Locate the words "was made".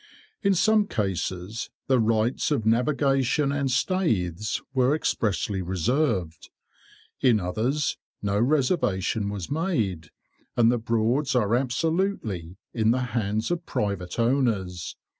9.29-10.09